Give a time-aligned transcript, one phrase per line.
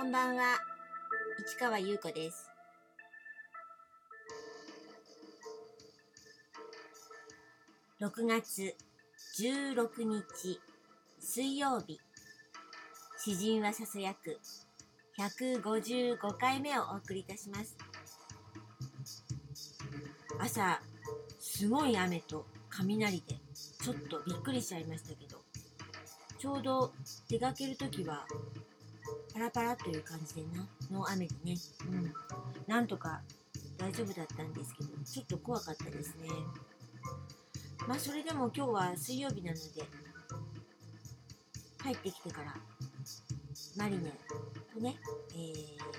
[0.00, 0.56] こんばんは、
[1.46, 2.48] 市川優子です。
[8.00, 8.74] 6月
[9.38, 10.58] 16日
[11.20, 12.00] 水曜日、
[13.18, 14.40] 詩人はささやく
[15.18, 17.76] 155回目をお送りいたします。
[20.38, 20.80] 朝、
[21.38, 23.34] すごい雨と雷で
[23.82, 25.42] ちょっとびっくりしちゃいましたけど、
[26.38, 26.90] ちょうど
[27.28, 28.26] 出かけるときは
[29.40, 30.66] パラパラという感じでな。
[30.90, 31.54] の雨でね、
[31.88, 32.12] うん、
[32.66, 33.22] なんとか
[33.78, 36.28] 大丈夫だったんですけどちょっと怖かったですね。
[37.88, 39.62] まあそれでも今日は水曜日なので
[41.82, 42.54] 帰ってきてから
[43.78, 44.12] マリネ
[44.74, 44.96] とね、
[45.32, 45.92] えー、あの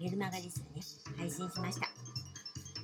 [0.00, 0.82] メルマガですよね。
[1.16, 1.88] 配信しました、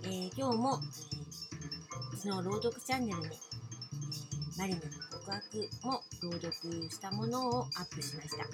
[0.05, 6.53] えー、今日も、えー、うちの朗読チャンネルに、えー、マリネの告白も朗読
[6.89, 8.47] したものをアップしました。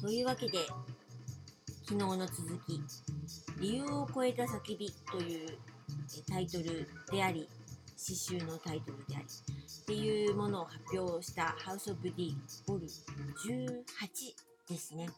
[0.00, 0.58] というわけで
[1.84, 2.80] 昨日の続き
[3.60, 5.58] 「理由を超えた叫び」という
[6.28, 7.48] タイトルであり
[7.96, 12.34] 詩集のタイトルでありっていうものを発表した「ハウス・オブ・ディ
[12.66, 12.96] ボル18」
[14.68, 15.08] ですね。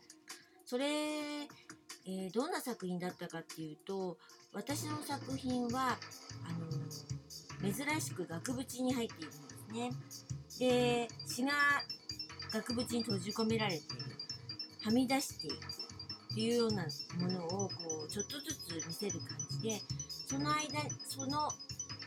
[0.64, 4.16] それ、えー、どんな作品だったかっていうと
[4.52, 5.98] 私の作品は
[6.44, 9.90] あのー、珍しく額縁に入っているんですね。
[10.58, 11.52] で詩が
[12.52, 14.09] 額縁に閉じ込められている
[14.82, 16.86] はみ出していくっていうような
[17.18, 17.70] ものをこ
[18.06, 19.80] うちょっとずつ見せる感じで
[20.26, 21.50] その間その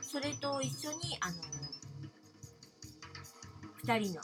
[0.01, 1.35] それと一緒にあの
[3.83, 4.21] 2人の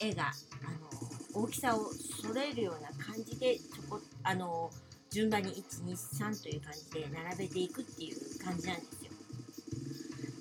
[0.00, 0.32] 絵絵が
[0.64, 4.70] あの大きさを揃えるような感じでちょこあの
[5.10, 9.10] 順番に123という感じで並べていくっていう感じなんですよ。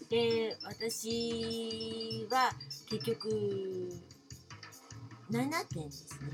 [0.09, 2.51] で私は
[2.89, 3.93] 結局
[5.31, 6.29] 7点ですね。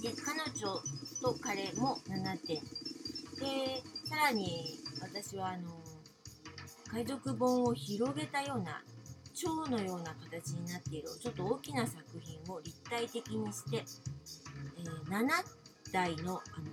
[0.00, 0.80] で、彼女
[1.20, 2.62] と彼も7点。
[3.40, 5.82] で、さらに私はあの、
[6.88, 8.82] 海賊本を広げたような、
[9.34, 13.84] 蝶のような形になっている、ちょっと大きな作品を立体的にして、
[14.78, 15.26] えー、7
[15.92, 16.66] 台のあの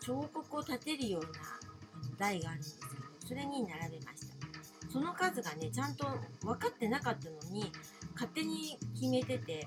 [0.00, 2.92] 彫刻を立てるようなあの台があるんですけど、
[3.28, 4.90] それに並べました。
[4.90, 6.06] その数がね、ちゃんと
[6.42, 7.72] 分かってなかったのに、
[8.14, 9.66] 勝手に決めてて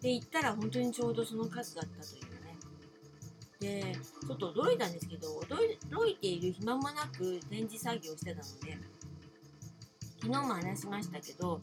[0.00, 2.56] で行ったら本当にちょうどその数だったというね。
[3.60, 8.78] でちょっと驚いたんですけど驚いている暇もなく展示作業してたので
[10.20, 11.60] 昨日も話しましたけど、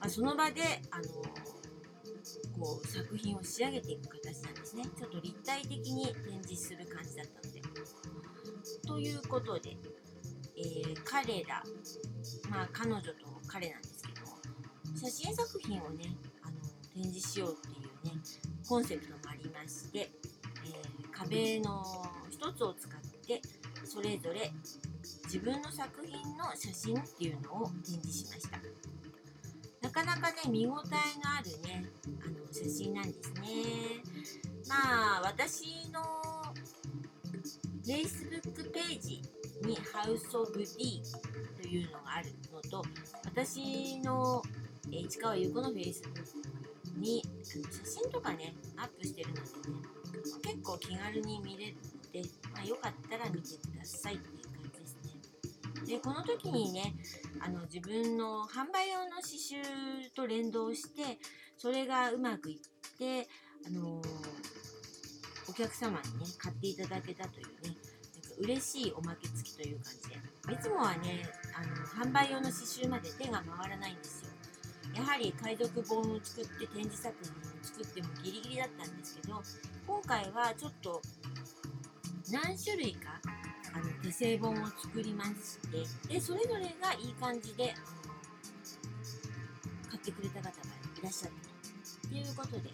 [0.00, 1.04] まあ、その場であの
[2.58, 4.84] こう作品を仕上げていく形なんですね。
[4.96, 7.62] ちょっと立体的に展示する感じだったので。
[8.86, 9.76] ということで、
[10.56, 11.62] えー、彼ら
[12.50, 13.08] まあ彼女と
[13.46, 13.93] 彼なんです
[14.94, 16.56] 写真作品をねあの
[16.94, 18.20] 展示しようっていうね
[18.68, 21.84] コンセプトもありまして、えー、壁の
[22.30, 23.42] 一つを使って
[23.84, 24.50] それぞれ
[25.24, 28.58] 自分の作品の写真っていうのを展示しました。
[29.82, 31.84] なかなかね見応えのあるね
[32.24, 33.40] あの写真なんですね。
[34.68, 36.00] まあ私の
[37.84, 39.22] Facebook ページ
[39.62, 41.02] に House of D
[41.60, 42.82] というのがあるのと
[43.26, 44.42] 私の
[44.90, 46.04] 市川優子の Facebook
[46.96, 49.46] に写真とかねアップしてるのでね
[50.42, 52.22] 結構気軽に見れるので、
[52.52, 54.96] まあ、よかったら見てくださいっていう感じです
[55.84, 55.96] ね。
[55.96, 56.94] でこの時にね
[57.40, 61.18] あの自分の販売用の刺繍と連動して
[61.56, 63.28] それがうまくいって
[63.66, 67.76] あのー、お客様にね買っていただけたというね
[68.40, 70.34] 嬉しいおまけ付きという感じで。
[70.52, 71.22] いつもはね
[71.54, 74.33] あの販売用の刺繍まで手が回らないんですよ。
[74.94, 79.42] やはり海賊本を作って展示作品を作ってもギリギリだったんですけど
[79.86, 81.00] 今回はちょっと
[82.30, 83.20] 何種類か
[83.74, 85.58] あの手製本を作りまし
[86.06, 87.74] てでそれぞれがいい感じで
[89.88, 92.14] 買ってくれた方がいらっしゃったと。
[92.14, 92.70] いうことで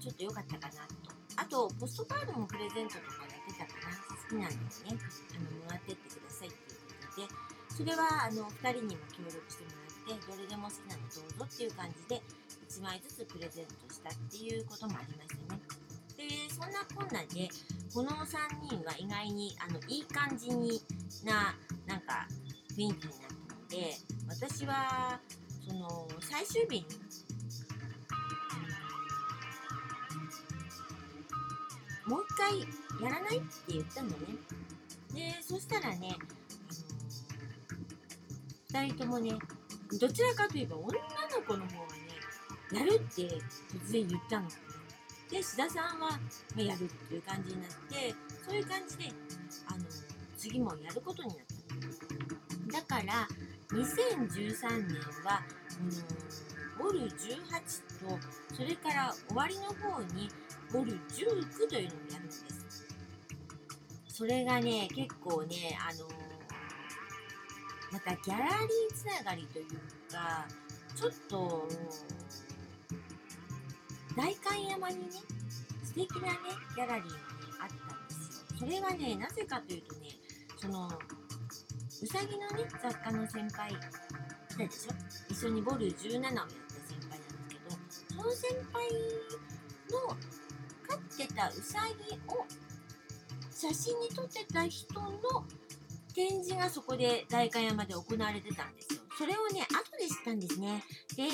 [0.00, 1.20] ちょっと良かったかなと。
[1.36, 3.96] あとポストカードもプレゼントとかやってたかな。
[4.30, 4.98] 好きなんですね
[5.34, 7.28] あのもらってってくださいっていうことで
[7.74, 12.22] それはあの2人にも協力してもらってどれでも好きなのどうぞっていう感じで
[12.68, 15.60] 1枚ずつプレゼントしたっていうこともありましたね。
[16.16, 17.48] でそんなこんなで
[17.94, 20.80] この3人は意外にあのいい感じに
[21.24, 22.26] ななんか
[22.72, 22.98] 雰囲気になっ
[23.48, 23.94] たので
[24.28, 25.20] 私は
[25.66, 26.86] その最終日に
[32.06, 32.60] もう一回
[33.02, 34.16] やらないって言ったのね。
[35.14, 36.16] でそしたらね
[38.72, 39.32] 2人ともね
[39.98, 40.92] どちらかといえば女の
[41.46, 42.10] 子の方がね
[42.72, 44.48] やるって突然言ったの。
[45.30, 46.18] で、須田さんは、
[46.56, 48.14] ま、やるっていう感じになって、
[48.44, 49.04] そういう感じで、
[49.66, 49.84] あの、
[50.36, 51.36] 次もやることになっ
[52.72, 52.78] た。
[52.80, 53.28] だから、
[53.70, 55.42] 2013年は、
[56.78, 60.30] うん、ボル18と、それから終わりの方に、
[60.72, 62.86] ボル19というのをやるんです。
[64.08, 66.19] それがね、結構ね、あの
[67.92, 69.66] またギャラリーつながりという
[70.12, 70.46] か、
[70.94, 71.68] ちょっと、
[74.16, 75.04] 代官山にね、
[75.82, 76.38] 素敵なね、
[76.76, 77.14] ギャラリーがね、
[77.60, 78.58] あったんですよ。
[78.58, 80.08] それがね、なぜかというとね、
[80.56, 84.92] その、うさぎのね、雑貨の先輩いたでしょ？
[85.30, 86.40] 一緒にボル17をやった
[86.86, 88.88] 先輩なんですけど、その先輩
[89.90, 90.16] の
[90.88, 91.78] 飼ってたうさ
[92.08, 92.46] ぎを
[93.50, 95.10] 写真に撮ってた人の
[96.14, 99.00] 展示がそこで代官山で行われてたんですよ。
[99.16, 100.82] それをね、後で知ったんですね。
[101.16, 101.24] で、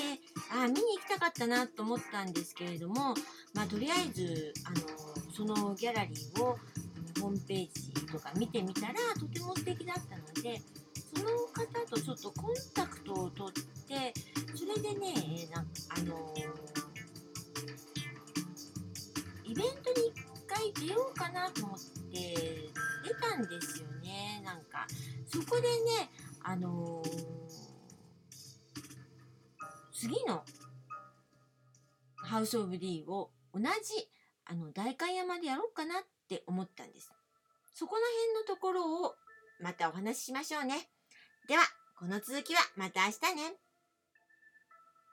[0.50, 3.14] あ見に行きたかったなと思ったんですけれども、
[3.55, 4.76] まあ、とりあえず、あの、
[5.32, 6.58] そのギャラリーを
[7.20, 10.61] ホームページとか見てみたら、とても素敵だったので、
[11.17, 13.55] その方とちょっとコンタクトを取っ
[13.88, 14.12] て、
[14.55, 16.34] それでね、なん、あの
[19.44, 20.14] イベントに一
[20.46, 22.70] 回出ようかなと思って、
[23.05, 24.87] 出たんですよね、ねなんか。
[25.26, 26.11] そこでね、
[26.43, 27.03] あの
[29.93, 30.44] 次の
[32.17, 33.67] ハウス・オブ・ディを同じ
[34.44, 37.12] あの代官山でやろうかなって思ったんです。
[37.75, 38.00] そこの
[38.35, 39.14] 辺のところを
[39.61, 40.88] またお話ししましょうね。
[41.49, 41.62] では、
[41.99, 43.66] この続きはまた明日ね。